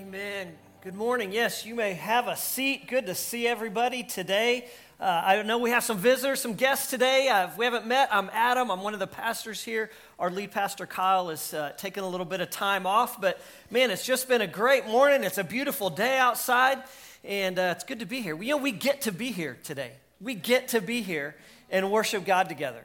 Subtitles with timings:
[0.00, 0.48] Amen.
[0.82, 1.30] Good morning.
[1.30, 2.88] Yes, you may have a seat.
[2.88, 4.66] Good to see everybody today.
[4.98, 7.28] Uh, I know we have some visitors, some guests today.
[7.28, 8.72] Uh, if we haven't met, I'm Adam.
[8.72, 9.90] I'm one of the pastors here.
[10.18, 13.20] Our lead pastor, Kyle, is uh, taking a little bit of time off.
[13.20, 15.22] But man, it's just been a great morning.
[15.22, 16.82] It's a beautiful day outside,
[17.22, 18.34] and uh, it's good to be here.
[18.34, 19.92] We, you know, we get to be here today.
[20.20, 21.36] We get to be here
[21.70, 22.84] and worship God together.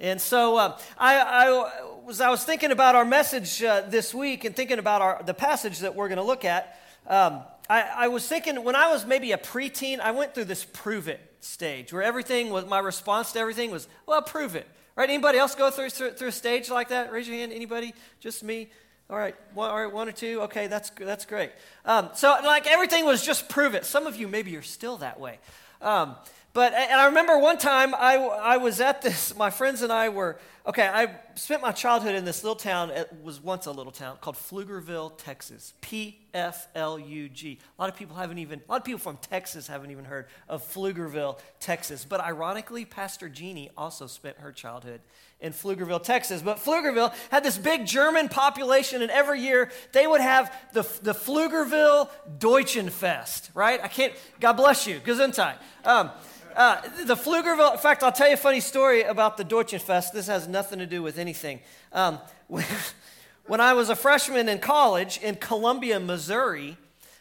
[0.00, 4.44] And so uh, I, I, was, I was thinking about our message uh, this week
[4.44, 6.80] and thinking about our, the passage that we're going to look at.
[7.06, 10.64] Um, I, I, was thinking when I was maybe a preteen, I went through this
[10.64, 14.68] prove it stage where everything was, my response to everything was, well, prove it.
[14.94, 15.08] Right?
[15.08, 17.12] Anybody else go through, through, through a stage like that?
[17.12, 17.52] Raise your hand.
[17.52, 17.94] Anybody?
[18.20, 18.68] Just me?
[19.10, 20.42] All right, one, all right, one or two.
[20.42, 21.50] Okay, that's, that's great.
[21.86, 23.86] Um, so, like, everything was just prove it.
[23.86, 25.38] Some of you, maybe you're still that way.
[25.80, 26.16] Um,
[26.52, 30.08] but, and I remember one time I, I was at this, my friends and I
[30.08, 33.92] were, okay, I spent my childhood in this little town, it was once a little
[33.92, 35.72] town called Pflugerville, Texas.
[35.80, 37.58] P F L U G.
[37.78, 40.26] A lot of people haven't even, a lot of people from Texas haven't even heard
[40.48, 42.04] of Pflugerville, Texas.
[42.04, 45.00] But ironically, Pastor Jeannie also spent her childhood
[45.40, 46.42] in Pflugerville, Texas.
[46.42, 51.12] But Pflugerville had this big German population, and every year they would have the, the
[51.12, 53.80] Pflugerville Deutschenfest, right?
[53.82, 55.56] I can't, God bless you, Gesundheit.
[55.84, 56.10] Um,
[56.58, 60.10] uh, the Pflugerville, in fact, I'll tell you a funny story about the Deutschenfest.
[60.10, 61.60] This has nothing to do with anything.
[61.92, 62.18] Um,
[63.46, 66.76] when I was a freshman in college in Columbia, Missouri,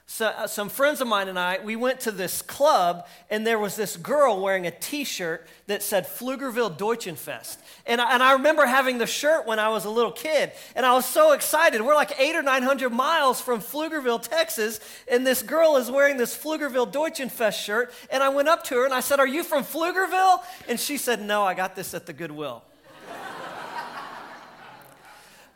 [0.10, 3.60] so, uh, some friends of mine and I, we went to this club, and there
[3.60, 7.58] was this girl wearing a t shirt that said Pflugerville Deutschenfest.
[7.86, 10.86] And I, and I remember having the shirt when I was a little kid, and
[10.86, 11.82] I was so excited.
[11.82, 14.80] We're like eight or 900 miles from Pflugerville, Texas,
[15.12, 17.94] and this girl is wearing this Pflugerville Deutschenfest shirt.
[18.10, 20.42] And I went up to her and I said, Are you from Pflugerville?
[20.70, 22.64] And she said, No, I got this at the Goodwill.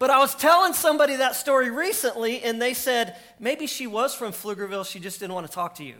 [0.02, 4.32] But I was telling somebody that story recently, and they said, maybe she was from
[4.32, 5.94] Pflugerville, she just didn't want to talk to you.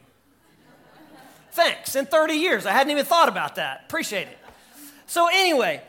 [1.52, 1.96] Thanks.
[1.96, 3.84] In 30 years, I hadn't even thought about that.
[3.86, 4.40] Appreciate it.
[5.06, 5.84] So, anyway,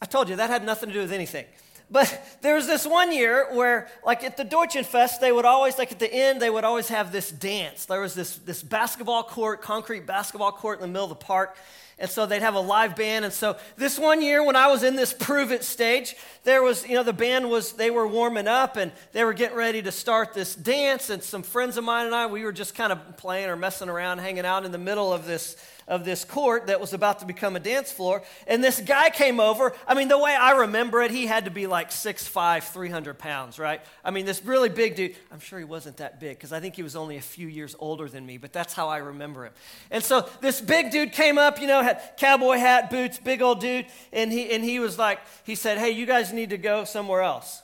[0.00, 1.44] I told you that had nothing to do with anything.
[1.90, 5.92] But there was this one year where, like at the Deutschenfest, they would always, like
[5.92, 7.84] at the end, they would always have this dance.
[7.84, 11.58] There was this, this basketball court, concrete basketball court in the middle of the park.
[11.98, 13.24] And so they'd have a live band.
[13.24, 16.86] And so this one year when I was in this prove it stage, there was,
[16.86, 19.92] you know, the band was, they were warming up and they were getting ready to
[19.92, 21.10] start this dance.
[21.10, 23.88] And some friends of mine and I, we were just kind of playing or messing
[23.88, 25.56] around, hanging out in the middle of this
[25.86, 28.22] of this court that was about to become a dance floor.
[28.46, 29.74] And this guy came over.
[29.86, 33.58] I mean, the way I remember it, he had to be like 6'5, 300 pounds,
[33.58, 33.80] right?
[34.04, 35.16] I mean, this really big dude.
[35.30, 37.76] I'm sure he wasn't that big because I think he was only a few years
[37.78, 39.52] older than me, but that's how I remember him.
[39.90, 43.60] And so this big dude came up, you know, had cowboy hat, boots, big old
[43.60, 43.86] dude.
[44.12, 47.22] And he, and he was like, he said, Hey, you guys need to go somewhere
[47.22, 47.62] else.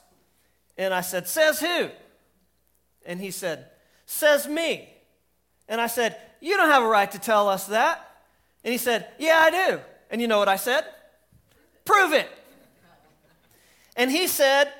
[0.78, 1.88] And I said, Says who?
[3.04, 3.66] And he said,
[4.06, 4.88] Says me.
[5.68, 8.06] And I said, You don't have a right to tell us that.
[8.64, 9.80] And he said, Yeah, I do.
[10.10, 10.84] And you know what I said?
[11.84, 12.28] Prove it.
[13.96, 14.72] And he said,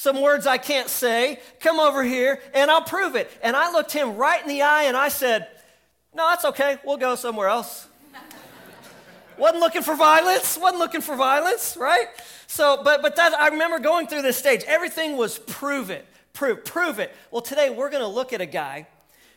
[0.00, 3.30] some words I can't say, come over here and I'll prove it.
[3.42, 5.46] And I looked him right in the eye and I said,
[6.14, 6.78] No, that's okay.
[6.86, 7.86] We'll go somewhere else.
[9.40, 12.06] Wasn't looking for violence, wasn't looking for violence, right?
[12.46, 14.62] So, but, but that, I remember going through this stage.
[14.66, 17.14] Everything was prove it, prove, prove it.
[17.30, 18.86] Well, today we're going to look at a guy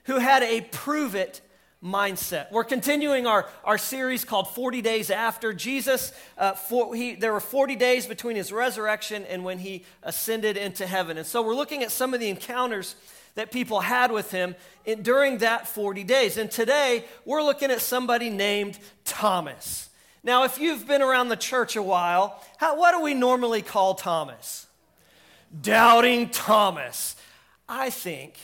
[0.06, 1.42] who had a prove it
[1.84, 2.52] mindset.
[2.52, 5.54] We're continuing our, our series called 40 Days After.
[5.54, 10.56] Jesus, uh, for, he, there were 40 days between his resurrection and when he ascended
[10.56, 11.18] into heaven.
[11.18, 12.96] And so we're looking at some of the encounters
[13.36, 16.38] that people had with him in, during that 40 days.
[16.38, 19.90] And today we're looking at somebody named Thomas.
[20.26, 23.94] Now, if you've been around the church a while, how, what do we normally call
[23.94, 24.68] Thomas?
[25.62, 27.18] Doubting Thomas.
[27.68, 28.38] I think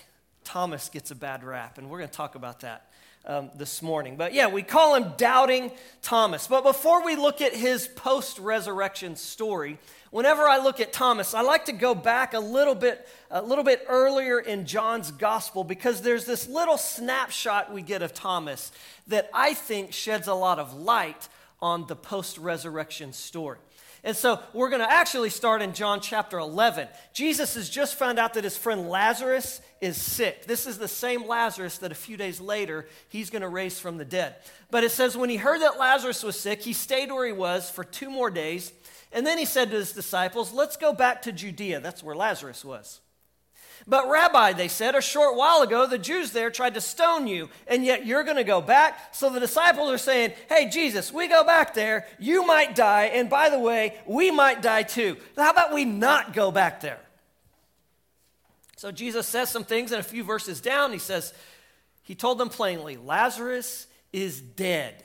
[0.44, 2.90] Thomas gets a bad rap, and we're going to talk about that
[3.26, 4.18] um, this morning.
[4.18, 6.48] But yeah, we call him Doubting Thomas.
[6.48, 9.78] But before we look at his post resurrection story,
[10.12, 13.64] whenever I look at Thomas, I like to go back a little bit, a little
[13.64, 18.74] bit earlier in John's gospel because there's this little snapshot we get of Thomas
[19.08, 21.30] that I think sheds a lot of light
[21.62, 23.60] on the post resurrection story.
[24.04, 26.88] And so we're going to actually start in John chapter 11.
[27.14, 30.46] Jesus has just found out that his friend Lazarus is sick.
[30.46, 33.98] This is the same Lazarus that a few days later he's going to raise from
[33.98, 34.36] the dead.
[34.72, 37.70] But it says when he heard that Lazarus was sick, he stayed where he was
[37.70, 38.72] for two more days.
[39.12, 41.82] And then he said to his disciples, Let's go back to Judea.
[41.82, 43.02] That's where Lazarus was.
[43.90, 47.50] But, Rabbi, they said, a short while ago, the Jews there tried to stone you,
[47.66, 49.16] and yet you're going to go back.
[49.16, 53.32] So the disciples are saying, Hey, Jesus, we go back there, you might die, and
[53.32, 55.18] by the way, we might die too.
[55.36, 57.00] How about we not go back there?
[58.78, 61.34] So Jesus says some things, and a few verses down, he says,
[62.04, 65.04] He told them plainly, Lazarus is dead.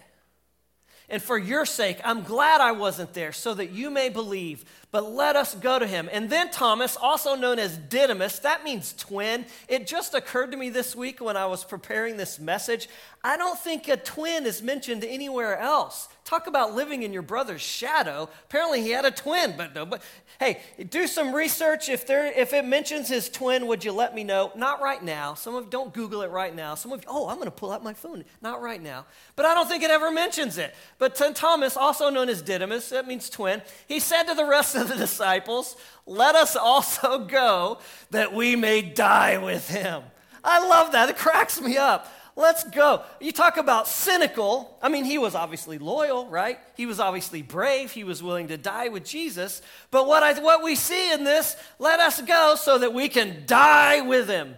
[1.09, 4.65] And for your sake, I'm glad I wasn't there so that you may believe.
[4.94, 6.08] But let us go to him.
[6.12, 9.44] And then Thomas, also known as Didymus, that means twin.
[9.67, 12.88] It just occurred to me this week when I was preparing this message.
[13.25, 16.06] I don't think a twin is mentioned anywhere else.
[16.25, 18.31] Talk about living in your brother's shadow.
[18.44, 19.85] Apparently, he had a twin, but no.
[19.85, 20.00] But
[20.38, 21.88] hey, do some research.
[21.88, 24.52] If there, if it mentions his twin, would you let me know?
[24.55, 25.35] Not right now.
[25.35, 26.76] Some of don't Google it right now.
[26.76, 28.25] Some of oh, I'm going to pull out my phone.
[28.40, 29.05] Not right now.
[29.37, 30.75] But I don't think it ever mentions it.
[30.99, 33.61] But Thomas, also known as Didymus, that means twin.
[33.87, 35.77] He said to the rest of the disciples,
[36.07, 37.79] "Let us also go,
[38.11, 40.03] that we may die with him."
[40.43, 41.09] I love that.
[41.09, 42.13] It cracks me up.
[42.37, 43.03] Let's go.
[43.21, 44.77] You talk about cynical.
[44.83, 46.59] I mean, he was obviously loyal, right?
[46.77, 47.93] He was obviously brave.
[47.93, 49.63] He was willing to die with Jesus.
[49.93, 53.45] But what, I, what we see in this, let us go so that we can
[53.47, 54.57] die with him.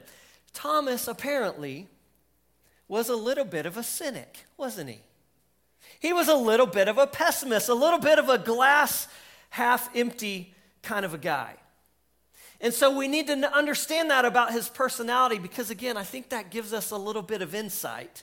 [0.54, 1.86] Thomas apparently
[2.88, 5.00] was a little bit of a cynic, wasn't he?
[6.00, 9.06] He was a little bit of a pessimist, a little bit of a glass
[9.50, 11.56] half empty kind of a guy.
[12.60, 16.50] And so we need to understand that about his personality because, again, I think that
[16.50, 18.22] gives us a little bit of insight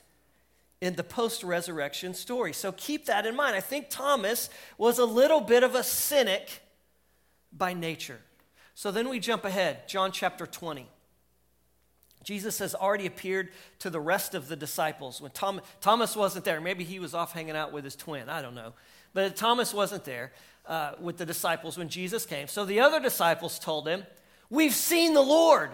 [0.80, 2.52] in the post resurrection story.
[2.52, 3.54] So keep that in mind.
[3.54, 6.60] I think Thomas was a little bit of a cynic
[7.52, 8.20] by nature.
[8.74, 10.88] So then we jump ahead, John chapter 20.
[12.24, 15.20] Jesus has already appeared to the rest of the disciples.
[15.20, 18.42] When Tom, Thomas wasn't there, maybe he was off hanging out with his twin, I
[18.42, 18.72] don't know.
[19.12, 20.32] But Thomas wasn't there
[20.66, 22.48] uh, with the disciples when Jesus came.
[22.48, 24.04] So the other disciples told him,
[24.50, 25.70] We've seen the Lord.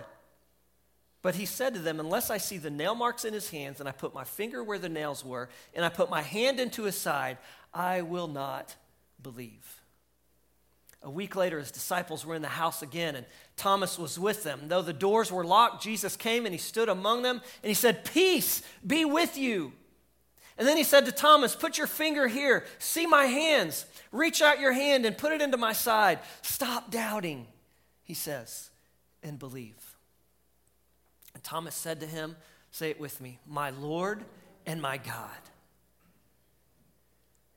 [1.22, 3.88] But he said to them, Unless I see the nail marks in his hands, and
[3.88, 6.96] I put my finger where the nails were, and I put my hand into his
[6.96, 7.38] side,
[7.74, 8.74] I will not
[9.22, 9.80] believe.
[11.02, 13.24] A week later, his disciples were in the house again, and
[13.56, 14.62] Thomas was with them.
[14.68, 18.04] Though the doors were locked, Jesus came and he stood among them, and he said,
[18.04, 19.72] Peace be with you.
[20.60, 24.60] And then he said to Thomas, Put your finger here, see my hands, reach out
[24.60, 26.20] your hand and put it into my side.
[26.42, 27.48] Stop doubting
[28.10, 28.70] he says,
[29.22, 29.94] and believe.
[31.32, 32.34] And Thomas said to him,
[32.72, 34.24] Say it with me, my Lord
[34.66, 35.30] and my God.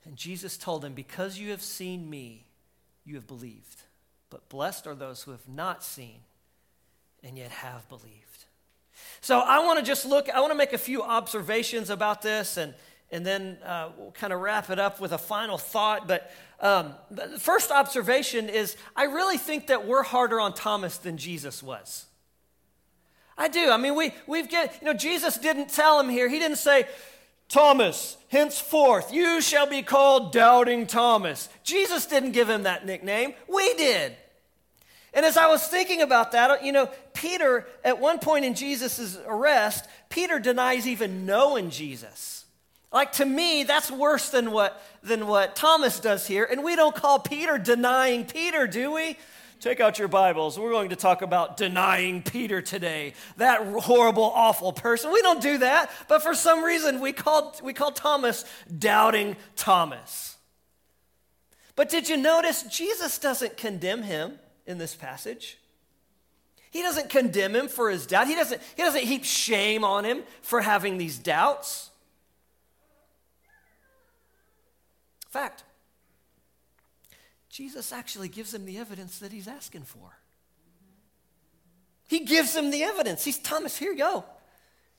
[0.06, 2.46] And Jesus told him, Because you have seen me,
[3.04, 3.82] you have believed.
[4.30, 6.20] But blessed are those who have not seen
[7.24, 8.46] and yet have believed.
[9.22, 12.58] So I want to just look, I want to make a few observations about this
[12.58, 12.76] and,
[13.14, 16.08] and then uh, we'll kind of wrap it up with a final thought.
[16.08, 21.18] But um, the first observation is I really think that we're harder on Thomas than
[21.18, 22.08] Jesus was.
[23.38, 23.70] I do.
[23.70, 26.28] I mean, we, we've get, you know, Jesus didn't tell him here.
[26.28, 26.88] He didn't say,
[27.50, 31.50] Thomas, henceforth, you shall be called Doubting Thomas.
[31.64, 33.36] Jesus didn't give him that nickname.
[33.48, 34.16] We did.
[35.14, 39.20] And as I was thinking about that, you know, Peter, at one point in Jesus'
[39.28, 42.43] arrest, Peter denies even knowing Jesus.
[42.94, 46.48] Like to me, that's worse than what, than what Thomas does here.
[46.50, 49.18] And we don't call Peter denying Peter, do we?
[49.60, 50.60] Take out your Bibles.
[50.60, 53.14] We're going to talk about denying Peter today.
[53.38, 55.12] That horrible, awful person.
[55.12, 58.46] We don't do that, but for some reason we call, we call Thomas
[58.78, 60.38] doubting Thomas.
[61.76, 64.38] But did you notice Jesus doesn't condemn him
[64.68, 65.58] in this passage?
[66.70, 68.28] He doesn't condemn him for his doubt.
[68.28, 71.90] He doesn't, he doesn't heap shame on him for having these doubts.
[75.34, 75.64] Fact,
[77.50, 80.18] Jesus actually gives him the evidence that he's asking for.
[82.08, 83.26] He gives him the evidence.
[83.26, 84.26] He's Thomas, here you go.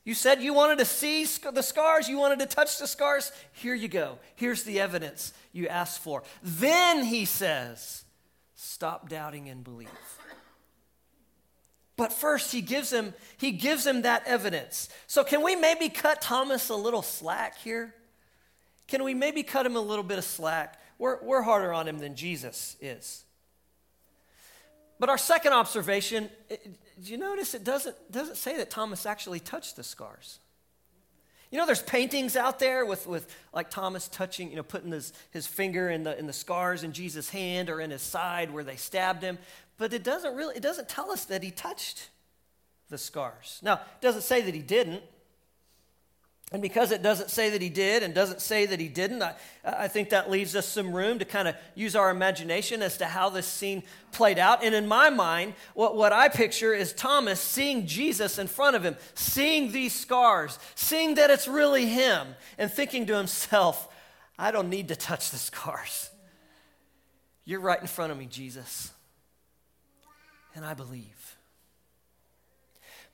[0.04, 3.32] You said you wanted to see the scars, you wanted to touch the scars.
[3.52, 4.18] Here you go.
[4.34, 6.22] Here's the evidence you asked for.
[6.42, 8.04] Then he says,
[8.54, 9.88] Stop doubting and believe.
[11.96, 14.88] But first he gives him he gives him that evidence.
[15.06, 17.94] So can we maybe cut Thomas a little slack here?
[18.86, 20.80] Can we maybe cut him a little bit of slack?
[20.98, 23.24] We're, we're harder on him than Jesus is.
[25.00, 29.76] But our second observation, do you notice it doesn't, doesn't say that Thomas actually touched
[29.76, 30.38] the scars?
[31.50, 35.12] You know, there's paintings out there with, with like Thomas touching, you know, putting his,
[35.30, 38.64] his finger in the, in the scars in Jesus' hand or in his side where
[38.64, 39.38] they stabbed him.
[39.78, 42.10] But it doesn't really, it doesn't tell us that he touched
[42.88, 43.60] the scars.
[43.62, 45.02] Now, it doesn't say that he didn't.
[46.54, 49.34] And because it doesn't say that he did and doesn't say that he didn't, I,
[49.64, 53.06] I think that leaves us some room to kind of use our imagination as to
[53.06, 53.82] how this scene
[54.12, 54.62] played out.
[54.62, 58.84] And in my mind, what, what I picture is Thomas seeing Jesus in front of
[58.84, 63.88] him, seeing these scars, seeing that it's really him, and thinking to himself,
[64.38, 66.08] I don't need to touch the scars.
[67.44, 68.92] You're right in front of me, Jesus.
[70.54, 71.23] And I believe.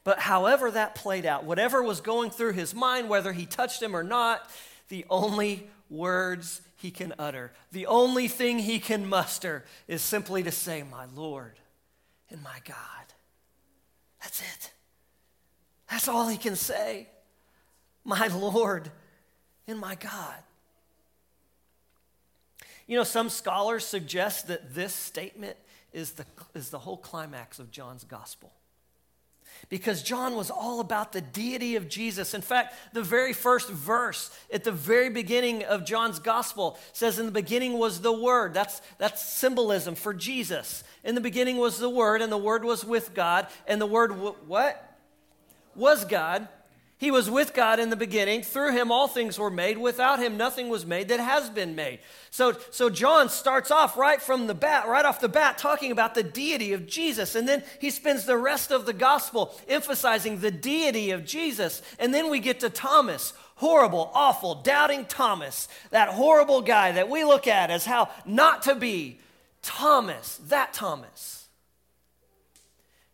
[0.02, 3.94] But however that played out, whatever was going through his mind, whether he touched him
[3.94, 4.48] or not,
[4.88, 10.50] the only words he can utter, the only thing he can muster is simply to
[10.50, 11.58] say, My Lord
[12.30, 12.76] and my God.
[14.22, 14.72] That's it.
[15.90, 17.08] That's all he can say.
[18.04, 18.90] My Lord
[19.66, 20.36] and my God.
[22.86, 25.56] You know, some scholars suggest that this statement
[25.92, 28.52] is the, is the whole climax of John's gospel
[29.68, 32.34] because John was all about the deity of Jesus.
[32.34, 37.26] In fact, the very first verse at the very beginning of John's gospel says, In
[37.26, 38.52] the beginning was the Word.
[38.52, 40.84] That's, that's symbolism for Jesus.
[41.04, 44.10] In the beginning was the Word, and the Word was with God, and the Word,
[44.10, 44.98] w- what?
[45.74, 46.48] Was God.
[47.00, 48.42] He was with God in the beginning.
[48.42, 49.78] Through him, all things were made.
[49.78, 52.00] Without him, nothing was made that has been made.
[52.30, 56.14] So, so John starts off right from the bat, right off the bat, talking about
[56.14, 57.34] the deity of Jesus.
[57.34, 61.80] And then he spends the rest of the gospel emphasizing the deity of Jesus.
[61.98, 67.24] And then we get to Thomas, horrible, awful, doubting Thomas, that horrible guy that we
[67.24, 69.20] look at as how not to be.
[69.62, 71.48] Thomas, that Thomas,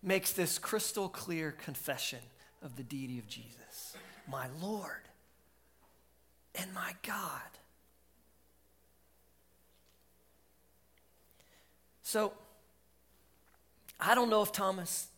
[0.02, 2.19] makes this crystal clear confession
[2.62, 3.57] of the deity of Jesus
[4.28, 5.09] my Lord
[6.54, 7.40] and my God.
[12.02, 12.33] So,
[13.99, 15.09] I don't know if Thomas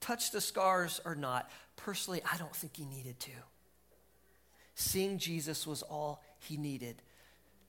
[0.00, 1.50] touched the scars or not.
[1.74, 3.32] Personally, I don't think he needed to.
[4.76, 7.02] Seeing Jesus was all he needed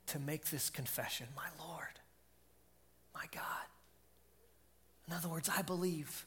[0.07, 1.99] to make this confession My Lord,
[3.15, 3.65] my God.
[5.07, 6.26] In other words, I believe.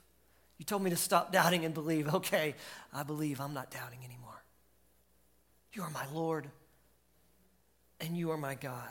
[0.60, 2.14] You told me to stop doubting and believe.
[2.14, 2.54] Okay,
[2.92, 3.40] I believe.
[3.40, 4.42] I'm not doubting anymore.
[5.72, 6.46] You are my Lord,
[7.98, 8.90] and you are my God.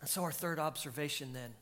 [0.00, 1.52] And so, our third observation then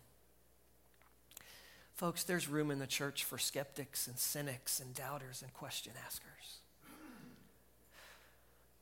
[1.95, 6.59] folks, there's room in the church for skeptics and cynics and doubters and question askers.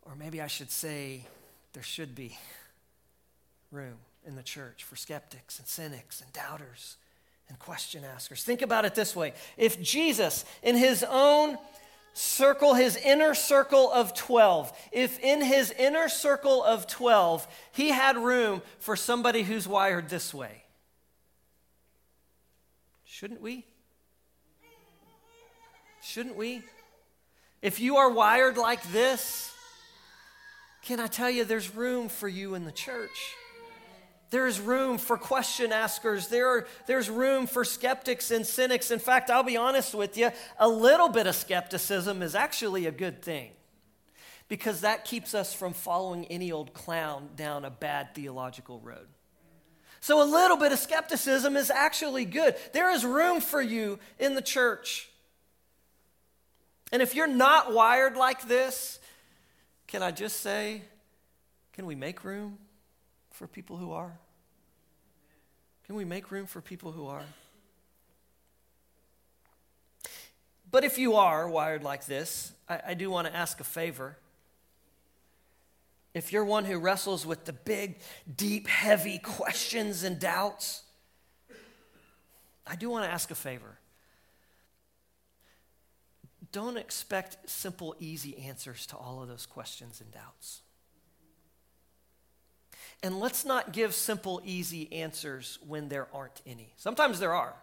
[0.03, 1.27] Or maybe I should say,
[1.75, 2.37] there should be
[3.71, 6.97] room in the church for skeptics and cynics and doubters
[7.50, 8.42] and question askers.
[8.42, 11.59] Think about it this way if Jesus, in his own
[12.12, 18.16] circle, his inner circle of 12, if in his inner circle of 12, he had
[18.16, 20.64] room for somebody who's wired this way,
[23.04, 23.64] shouldn't we?
[26.02, 26.62] Shouldn't we?
[27.62, 29.52] If you are wired like this,
[30.83, 33.35] can I tell you there's room for you in the church?
[34.31, 36.29] There's room for question askers.
[36.29, 38.93] There are, there's room for skeptics and cynics.
[38.93, 42.93] In fact, I'll be honest with you, a little bit of skepticism is actually a
[42.93, 43.51] good thing
[44.49, 49.09] because that keeps us from following any old clown down a bad theological road.
[50.01, 52.57] So, a little bit of skepticism is actually good.
[52.73, 55.11] There is room for you in the church.
[56.91, 58.99] And if you're not wired like this,
[59.87, 60.83] can I just say,
[61.73, 62.59] can we make room?
[63.41, 64.19] For people who are?
[65.87, 67.23] Can we make room for people who are?
[70.71, 74.19] But if you are wired like this, I, I do want to ask a favor.
[76.13, 78.01] If you're one who wrestles with the big,
[78.37, 80.83] deep, heavy questions and doubts,
[82.67, 83.79] I do want to ask a favor.
[86.53, 90.61] Don't expect simple, easy answers to all of those questions and doubts.
[93.02, 96.75] And let's not give simple, easy answers when there aren't any.
[96.76, 97.54] Sometimes there are.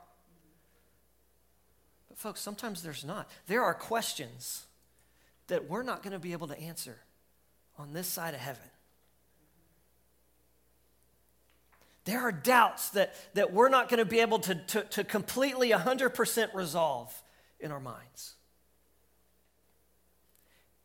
[2.10, 3.29] But, folks, sometimes there's not.
[3.46, 4.65] There are questions
[5.48, 6.98] that we're not going to be able to answer
[7.77, 8.63] on this side of heaven.
[12.06, 15.72] There are doubts that, that we're not going to be able to, to, to completely
[15.72, 17.22] 100% resolve
[17.60, 18.36] in our minds.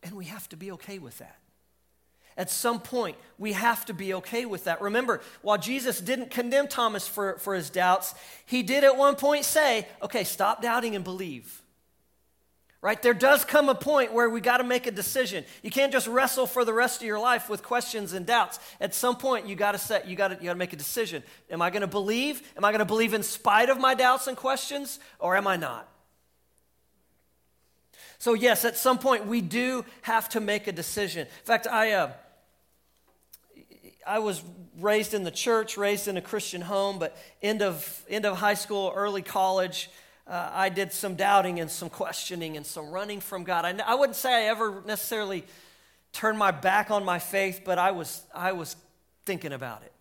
[0.03, 1.39] And we have to be okay with that.
[2.37, 4.81] At some point, we have to be okay with that.
[4.81, 8.15] Remember, while Jesus didn't condemn Thomas for, for his doubts,
[8.47, 11.63] he did at one point say, okay, stop doubting and believe.
[12.81, 13.01] Right?
[13.01, 15.45] There does come a point where we got to make a decision.
[15.63, 18.59] You can't just wrestle for the rest of your life with questions and doubts.
[18.81, 20.77] At some point, you got to set, you got to, you got to make a
[20.77, 21.23] decision.
[21.49, 22.43] Am I going to believe?
[22.57, 25.57] Am I going to believe in spite of my doubts and questions, or am I
[25.57, 25.92] not?
[28.23, 31.27] So, yes, at some point we do have to make a decision.
[31.27, 32.13] In fact, I, uh,
[34.07, 34.45] I was
[34.79, 38.55] raised in the church, raised in a Christian home, but end of, end of high
[38.55, 39.91] school, early college,
[40.29, 43.65] uh, I did some doubting and some questioning and some running from God.
[43.65, 45.45] I, I wouldn't say I ever necessarily
[46.13, 48.77] turned my back on my faith, but I was, I was
[49.27, 49.93] thinking about it.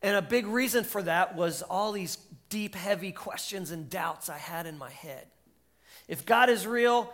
[0.00, 2.18] And a big reason for that was all these
[2.50, 5.26] deep, heavy questions and doubts I had in my head.
[6.08, 7.12] If God is real,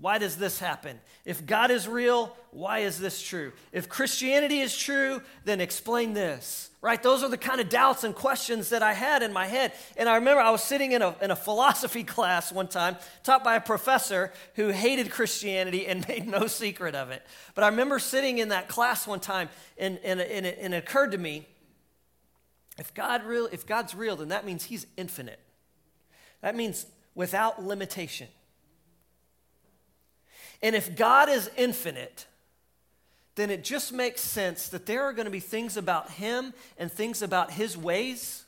[0.00, 0.98] why does this happen?
[1.24, 3.52] If God is real, why is this true?
[3.72, 6.70] If Christianity is true, then explain this.
[6.80, 7.02] Right?
[7.02, 9.72] Those are the kind of doubts and questions that I had in my head.
[9.96, 13.44] And I remember I was sitting in a, in a philosophy class one time, taught
[13.44, 17.22] by a professor who hated Christianity and made no secret of it.
[17.54, 20.78] But I remember sitting in that class one time, and, and, and, it, and it
[20.78, 21.46] occurred to me
[22.78, 25.40] if, God real, if God's real, then that means He's infinite.
[26.42, 28.28] That means without limitation.
[30.62, 32.26] And if God is infinite,
[33.34, 36.90] then it just makes sense that there are going to be things about Him and
[36.90, 38.44] things about His ways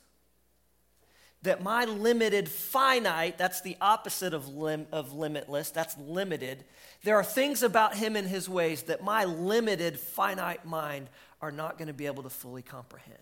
[1.43, 6.63] that my limited, finite, that's the opposite of, lim, of limitless, that's limited.
[7.03, 11.07] There are things about Him and His ways that my limited, finite mind
[11.41, 13.17] are not going to be able to fully comprehend.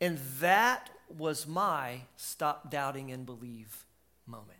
[0.00, 3.84] And that was my stop doubting and believe
[4.26, 4.58] moment.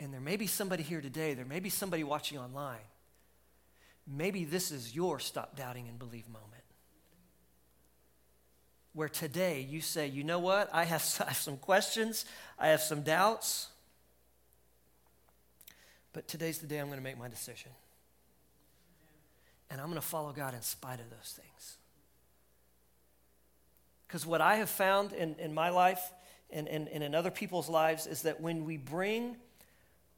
[0.00, 2.78] And there may be somebody here today, there may be somebody watching online.
[4.06, 6.44] Maybe this is your stop doubting and believe moment.
[8.94, 10.70] Where today you say, you know what?
[10.72, 11.02] I have,
[11.34, 12.24] some questions,
[12.58, 13.68] I have some doubts,
[16.12, 17.70] but today's the day I'm going to make my decision.
[19.70, 21.76] And I'm going to follow God in spite of those things.
[24.08, 26.00] Because what I have found in, in my life
[26.50, 29.36] and, and, and in other people's lives is that when we bring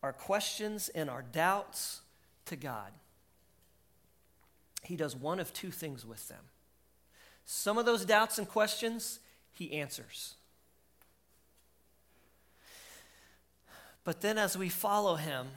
[0.00, 2.00] our questions and our doubts
[2.46, 2.92] to God,
[4.84, 6.44] He does one of two things with them.
[7.44, 9.18] Some of those doubts and questions,
[9.52, 10.36] He answers.
[14.04, 15.48] But then as we follow Him,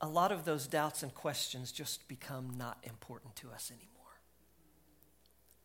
[0.00, 3.95] a lot of those doubts and questions just become not important to us anymore.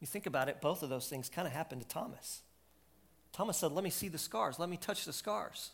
[0.02, 2.42] You think about it, both of those things kind of happened to Thomas.
[3.32, 4.60] Thomas said, Let me see the scars.
[4.60, 5.72] Let me touch the scars.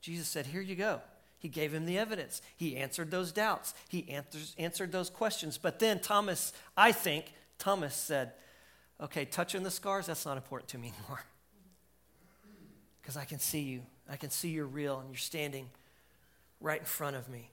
[0.00, 1.00] Jesus said, Here you go.
[1.40, 2.42] He gave him the evidence.
[2.56, 3.74] He answered those doubts.
[3.88, 5.56] He answers, answered those questions.
[5.56, 8.32] But then Thomas, I think, Thomas said,
[9.00, 11.24] okay, touching the scars, that's not important to me anymore.
[13.00, 13.82] Because I can see you.
[14.10, 15.70] I can see you're real and you're standing
[16.60, 17.50] right in front of me.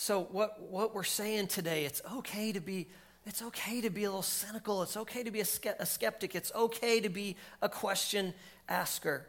[0.00, 2.88] So, what, what we're saying today, it's okay to be
[3.26, 4.82] it's okay to be a little cynical.
[4.82, 6.34] It's okay to be a, skeptic.
[6.34, 8.32] It's okay to be a question
[8.66, 9.26] asker.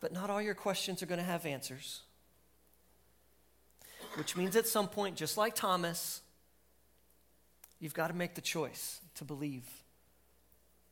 [0.00, 2.00] But not all your questions are going to have answers.
[4.14, 6.22] Which means at some point, just like Thomas,
[7.78, 9.68] you've got to make the choice to believe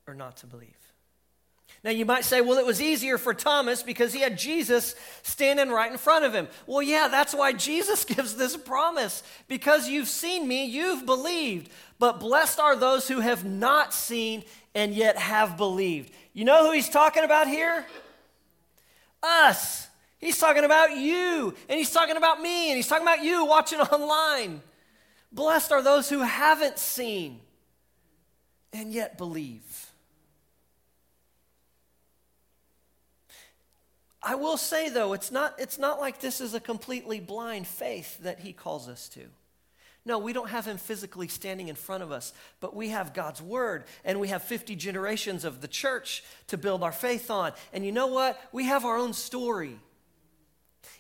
[0.07, 0.92] or not to believe.
[1.85, 5.69] Now, you might say, well, it was easier for Thomas because he had Jesus standing
[5.69, 6.47] right in front of him.
[6.67, 9.25] Well, yeah, that's why Jesus gives this promise.
[9.49, 11.71] Because you've seen me, you've believed.
[11.99, 16.13] But blessed are those who have not seen and yet have believed.
[16.33, 17.85] You know who he's talking about here?
[19.23, 19.89] Us.
[20.19, 23.81] He's talking about you, and he's talking about me, and he's talking about you watching
[23.93, 24.63] online.
[25.33, 27.41] Blessed are those who haven't seen
[28.73, 29.92] and yet believe.
[34.23, 38.19] I will say, though, it's not, it's not like this is a completely blind faith
[38.19, 39.23] that he calls us to.
[40.05, 43.41] No, we don't have him physically standing in front of us, but we have God's
[43.41, 47.53] word and we have 50 generations of the church to build our faith on.
[47.73, 48.41] And you know what?
[48.53, 49.79] We have our own story.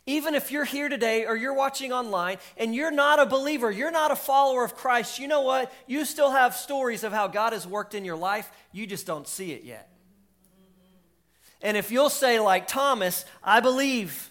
[0.06, 3.90] Even if you're here today or you're watching online and you're not a believer, you're
[3.90, 5.72] not a follower of Christ, you know what?
[5.86, 8.50] You still have stories of how God has worked in your life.
[8.72, 9.91] You just don't see it yet.
[11.62, 14.30] And if you'll say, like Thomas, I believe,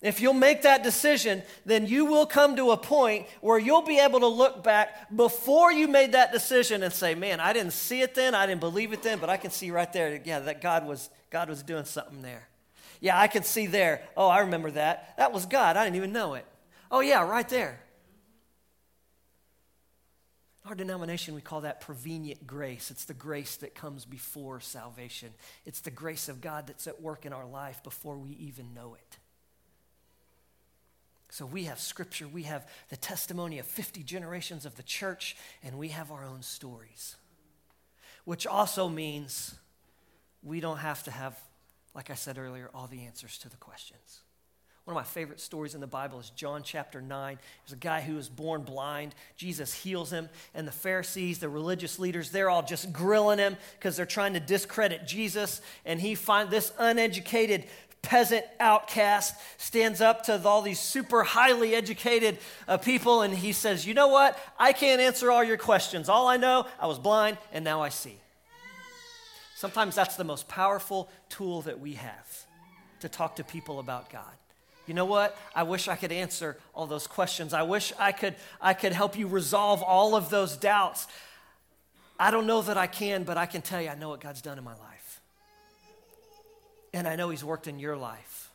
[0.00, 3.98] if you'll make that decision, then you will come to a point where you'll be
[3.98, 8.02] able to look back before you made that decision and say, man, I didn't see
[8.02, 10.60] it then, I didn't believe it then, but I can see right there, yeah, that
[10.60, 12.48] God was, God was doing something there.
[13.00, 14.02] Yeah, I can see there.
[14.16, 15.14] Oh, I remember that.
[15.18, 15.76] That was God.
[15.76, 16.46] I didn't even know it.
[16.90, 17.80] Oh, yeah, right there.
[20.66, 22.90] Our denomination, we call that prevenient grace.
[22.90, 25.30] It's the grace that comes before salvation.
[25.66, 28.94] It's the grace of God that's at work in our life before we even know
[28.94, 29.18] it.
[31.28, 35.76] So we have scripture, we have the testimony of 50 generations of the church, and
[35.76, 37.16] we have our own stories.
[38.24, 39.54] Which also means
[40.42, 41.36] we don't have to have,
[41.94, 44.23] like I said earlier, all the answers to the questions.
[44.84, 47.38] One of my favorite stories in the Bible is John chapter 9.
[47.64, 49.14] There's a guy who was born blind.
[49.34, 53.96] Jesus heals him, and the Pharisees, the religious leaders, they're all just grilling him because
[53.96, 55.62] they're trying to discredit Jesus.
[55.86, 57.64] And he finds this uneducated
[58.02, 62.36] peasant outcast stands up to all these super highly educated
[62.68, 64.38] uh, people and he says, You know what?
[64.58, 66.10] I can't answer all your questions.
[66.10, 68.18] All I know, I was blind and now I see.
[69.56, 72.46] Sometimes that's the most powerful tool that we have
[73.00, 74.34] to talk to people about God.
[74.86, 75.36] You know what?
[75.54, 77.54] I wish I could answer all those questions.
[77.54, 81.06] I wish I could, I could help you resolve all of those doubts.
[82.18, 84.42] I don't know that I can, but I can tell you I know what God's
[84.42, 85.20] done in my life.
[86.92, 88.50] And I know He's worked in your life.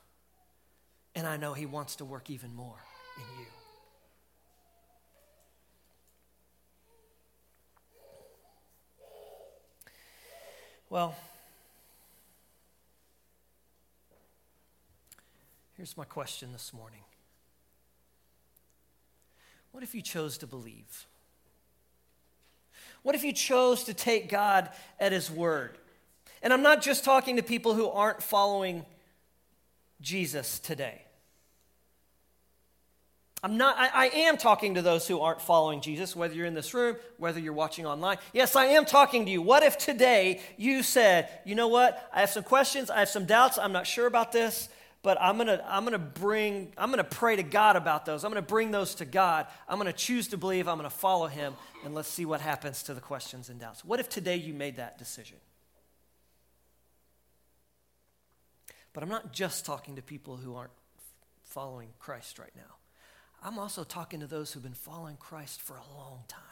[1.16, 2.80] And I know He wants to work even more
[3.18, 3.46] in you.
[10.90, 11.16] Well,
[15.80, 17.00] here's my question this morning
[19.72, 21.08] What if you chose to believe?
[23.02, 25.78] What if you chose to take God at His word?
[26.44, 28.86] And I'm not just talking to people who aren't following
[30.02, 31.02] Jesus today.
[33.42, 36.56] I'm not, I, I, am talking to those who aren't following Jesus, whether you're in
[36.56, 38.18] this room, whether you're watching online.
[38.34, 39.42] Yes, I am talking to you.
[39.42, 42.10] What if today you said, you know what?
[42.14, 44.68] I have some questions, I have some doubts, I'm not sure about this,
[45.02, 48.24] but I'm gonna, I'm gonna bring, I'm gonna pray to God about those.
[48.24, 49.48] I'm gonna bring those to God.
[49.68, 51.54] I'm gonna choose to believe, I'm gonna follow Him,
[51.86, 53.86] and let's see what happens to the questions and doubts.
[53.86, 55.38] What if today you made that decision?
[58.92, 60.72] But I'm not just talking to people who aren't
[61.44, 62.76] following Christ right now.
[63.42, 66.49] I'm also talking to those who've been following Christ for a long time.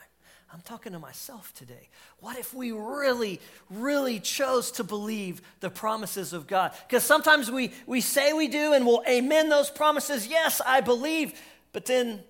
[0.52, 1.90] I'm talking to myself today.
[2.20, 6.74] What if we really, really chose to believe the promises of God?
[6.88, 10.28] Because sometimes we, we say we do and we'll amen those promises.
[10.28, 11.40] Yes, I believe.
[11.74, 12.24] But then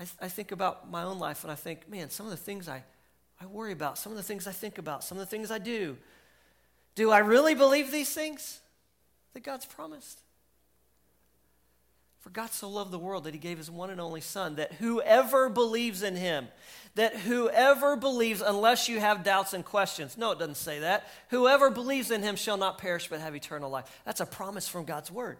[0.00, 2.68] I, I think about my own life and I think, man, some of the things
[2.68, 2.82] I,
[3.40, 5.58] I worry about, some of the things I think about, some of the things I
[5.58, 5.96] do.
[6.96, 8.60] Do I really believe these things?
[9.36, 10.22] that God's promised.
[12.26, 14.72] For God so loved the world that he gave his one and only Son, that
[14.72, 16.48] whoever believes in him,
[16.96, 21.08] that whoever believes, unless you have doubts and questions, no, it doesn't say that.
[21.28, 24.00] Whoever believes in him shall not perish but have eternal life.
[24.04, 25.38] That's a promise from God's word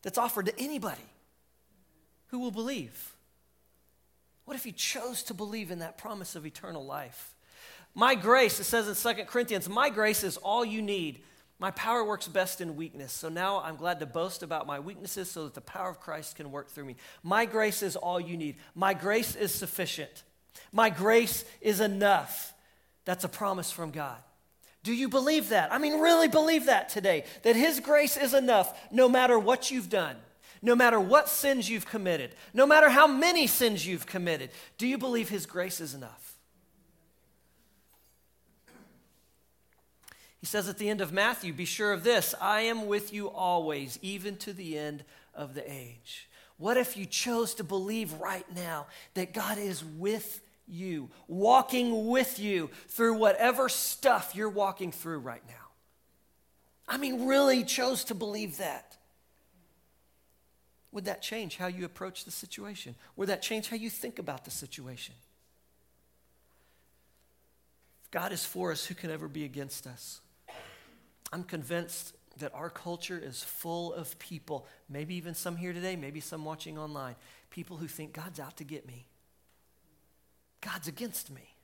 [0.00, 1.04] that's offered to anybody
[2.28, 3.14] who will believe.
[4.46, 7.34] What if you chose to believe in that promise of eternal life?
[7.94, 11.22] My grace, it says in 2 Corinthians, my grace is all you need
[11.62, 13.12] my power works best in weakness.
[13.12, 16.34] So now I'm glad to boast about my weaknesses so that the power of Christ
[16.34, 16.96] can work through me.
[17.22, 18.56] My grace is all you need.
[18.74, 20.24] My grace is sufficient.
[20.72, 22.52] My grace is enough.
[23.04, 24.18] That's a promise from God.
[24.82, 25.72] Do you believe that?
[25.72, 27.22] I mean, really believe that today.
[27.44, 30.16] That His grace is enough no matter what you've done,
[30.62, 34.50] no matter what sins you've committed, no matter how many sins you've committed.
[34.78, 36.31] Do you believe His grace is enough?
[40.42, 43.30] He says at the end of Matthew, Be sure of this I am with you
[43.30, 46.28] always, even to the end of the age.
[46.58, 52.40] What if you chose to believe right now that God is with you, walking with
[52.40, 55.54] you through whatever stuff you're walking through right now?
[56.88, 58.96] I mean, really chose to believe that.
[60.90, 62.96] Would that change how you approach the situation?
[63.14, 65.14] Would that change how you think about the situation?
[68.04, 70.20] If God is for us, who can ever be against us?
[71.32, 76.20] I'm convinced that our culture is full of people, maybe even some here today, maybe
[76.20, 77.16] some watching online,
[77.50, 79.06] people who think God's out to get me.
[80.60, 81.54] God's against me.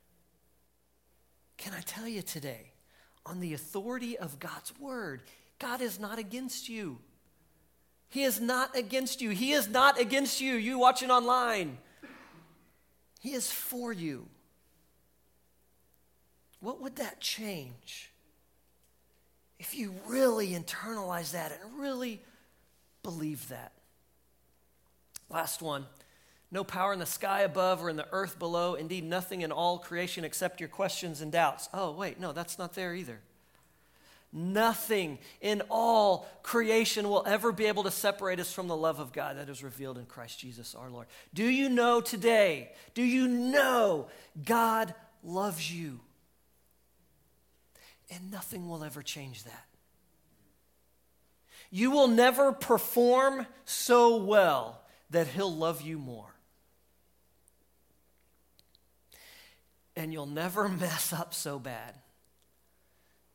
[1.57, 2.71] Can I tell you today,
[3.25, 5.21] on the authority of God's word,
[5.59, 6.99] God is not against you.
[8.09, 9.29] He is not against you.
[9.31, 11.77] He is not against you, you watching online.
[13.19, 14.27] He is for you.
[16.59, 18.08] What would that change?
[19.59, 22.21] If you really internalize that and really
[23.03, 23.73] believe that.
[25.29, 25.85] Last one.
[26.51, 29.77] No power in the sky above or in the earth below, indeed, nothing in all
[29.77, 31.69] creation except your questions and doubts.
[31.73, 33.19] Oh, wait, no, that's not there either.
[34.31, 39.11] Nothing in all creation will ever be able to separate us from the love of
[39.11, 41.07] God that is revealed in Christ Jesus our Lord.
[41.33, 42.71] Do you know today?
[42.93, 44.07] Do you know
[44.43, 44.93] God
[45.23, 45.99] loves you?
[48.11, 49.65] And nothing will ever change that.
[51.71, 56.33] You will never perform so well that He'll love you more.
[59.95, 61.95] And you'll never mess up so bad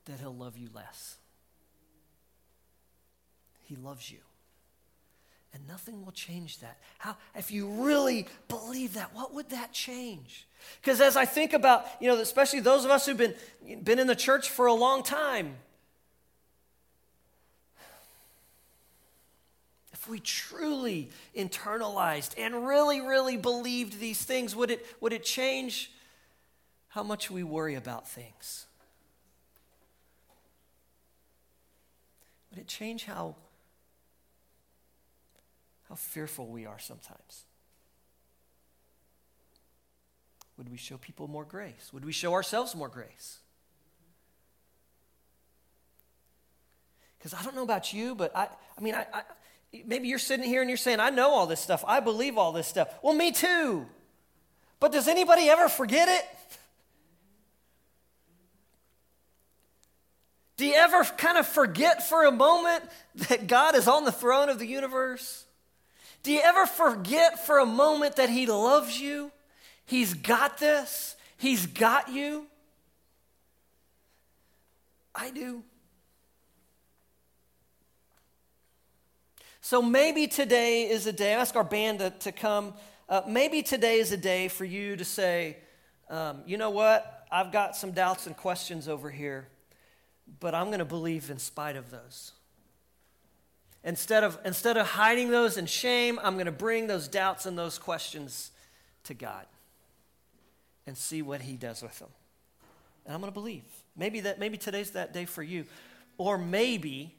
[0.06, 1.18] that He'll love you less.
[3.64, 4.18] He loves you.
[5.54, 6.78] And nothing will change that.
[6.98, 10.48] How, if you really believe that, what would that change?
[10.80, 13.34] Because as I think about, you know, especially those of us who've been,
[13.84, 15.54] been in the church for a long time,
[19.92, 25.92] if we truly internalized and really, really believed these things, would it, would it change
[26.88, 28.66] how much we worry about things?
[32.50, 33.36] Would it change how,
[35.94, 37.44] how fearful we are sometimes?
[40.58, 41.90] Would we show people more grace?
[41.92, 43.38] Would we show ourselves more grace?
[47.16, 49.22] Because I don't know about you, but I, I mean, I, I
[49.86, 51.84] maybe you're sitting here and you're saying, I know all this stuff.
[51.86, 52.92] I believe all this stuff.
[53.00, 53.86] Well, me too.
[54.80, 56.24] But does anybody ever forget it?
[60.56, 62.82] Do you ever kind of forget for a moment
[63.28, 65.44] that God is on the throne of the universe?
[66.24, 69.30] Do you ever forget for a moment that He loves you?
[69.84, 72.46] He's got this, He's got you?
[75.14, 75.62] I do.
[79.60, 82.72] So maybe today is a day, I ask our band to, to come.
[83.08, 85.58] Uh, maybe today is a day for you to say,
[86.08, 87.26] um, you know what?
[87.30, 89.48] I've got some doubts and questions over here,
[90.40, 92.32] but I'm going to believe in spite of those.
[93.84, 97.56] Instead of, instead of hiding those in shame, I'm going to bring those doubts and
[97.56, 98.50] those questions
[99.04, 99.46] to God
[100.86, 102.08] and see what He does with them.
[103.04, 103.64] And I'm going to believe.
[103.96, 105.66] Maybe, that, maybe today's that day for you.
[106.16, 107.14] Or maybe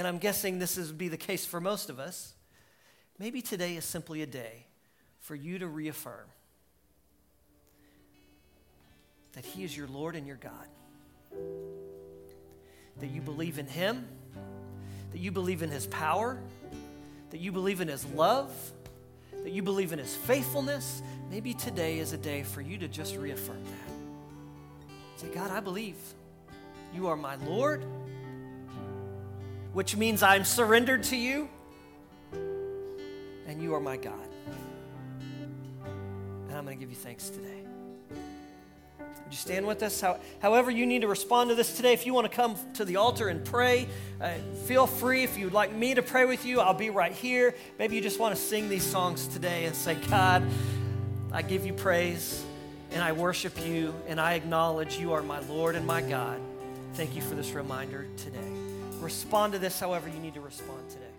[0.00, 2.32] and I'm guessing this would be the case for most of us,
[3.18, 4.64] maybe today is simply a day
[5.18, 6.26] for you to reaffirm
[9.32, 10.66] that He is your Lord and your God.
[12.98, 14.08] That you believe in Him,
[15.12, 16.38] that you believe in His power,
[17.30, 18.52] that you believe in His love,
[19.44, 21.02] that you believe in His faithfulness.
[21.30, 25.20] Maybe today is a day for you to just reaffirm that.
[25.20, 25.96] Say, God, I believe
[26.94, 27.84] you are my Lord
[29.72, 31.48] which means I'm surrendered to you,
[32.32, 34.28] and you are my God.
[36.48, 37.69] And I'm going to give you thanks today.
[39.30, 40.00] Would you stand with us?
[40.00, 41.92] How, however, you need to respond to this today.
[41.92, 43.86] If you want to come to the altar and pray,
[44.20, 44.32] uh,
[44.66, 45.22] feel free.
[45.22, 47.54] If you'd like me to pray with you, I'll be right here.
[47.78, 50.42] Maybe you just want to sing these songs today and say, God,
[51.30, 52.44] I give you praise
[52.90, 56.40] and I worship you and I acknowledge you are my Lord and my God.
[56.94, 58.50] Thank you for this reminder today
[59.00, 61.09] respond to this however you need to respond today.